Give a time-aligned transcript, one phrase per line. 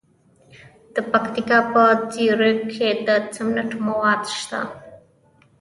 [0.93, 4.59] د پکتیکا په زیروک کې د سمنټو مواد شته.